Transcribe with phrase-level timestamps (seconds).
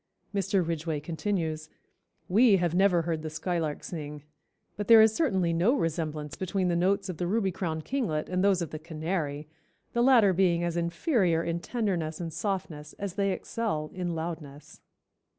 [0.33, 0.65] Mr.
[0.67, 1.69] Ridgway continues:
[2.27, 4.23] "We have never heard the skylark sing,
[4.75, 8.43] but there is certainly no resemblance between the notes of the Ruby crowned Kinglet and
[8.43, 9.47] those of the canary,
[9.93, 14.81] the latter being as inferior in tenderness and softness as they excel in loudness."